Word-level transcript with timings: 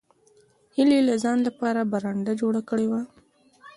هیلې 0.75 0.99
د 1.09 1.11
ځان 1.23 1.37
لپاره 1.47 1.89
برنډه 1.91 2.33
جوړه 2.41 2.61
کړې 2.69 2.85
وه 2.91 3.01